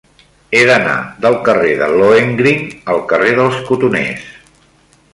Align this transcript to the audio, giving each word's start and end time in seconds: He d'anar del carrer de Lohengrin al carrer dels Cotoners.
He 0.55 0.61
d'anar 0.69 0.95
del 1.25 1.37
carrer 1.49 1.75
de 1.83 1.89
Lohengrin 1.97 2.65
al 2.95 3.05
carrer 3.13 3.37
dels 3.41 3.63
Cotoners. 3.71 4.29